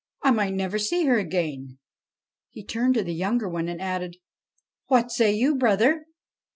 I 0.23 0.31
might 0.31 0.55
never 0.55 0.79
see 0.79 1.05
her 1.05 1.19
again.' 1.19 1.77
He 2.49 2.65
turned 2.65 2.95
to 2.95 3.03
the 3.03 3.13
younger 3.13 3.47
one 3.47 3.67
and 3.67 3.79
added,' 3.79 4.17
What 4.87 5.11
say 5.11 5.31
you, 5.31 5.53
brother 5.55 6.07